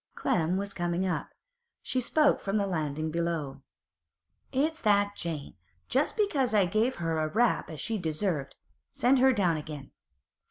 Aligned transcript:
Clem 0.15 0.57
was 0.57 0.73
coming 0.73 1.05
up; 1.05 1.29
she 1.83 2.01
spoke 2.01 2.41
from 2.41 2.57
the 2.57 2.65
landing 2.65 3.11
below. 3.11 3.61
'It's 4.51 4.81
that 4.81 5.15
Jane, 5.15 5.53
just 5.89 6.17
because 6.17 6.55
I 6.55 6.65
gave 6.65 6.95
her 6.95 7.19
a 7.19 7.27
rap 7.27 7.69
as 7.69 7.79
she 7.79 7.99
deserved. 7.99 8.55
Send 8.91 9.19
her 9.19 9.31
down 9.31 9.57
again. 9.57 9.91